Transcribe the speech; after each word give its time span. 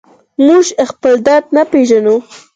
موږ 0.45 0.65
خپل 0.89 1.13
درد 1.25 1.45
نه 1.55 1.63
پېژنو. 1.71 2.15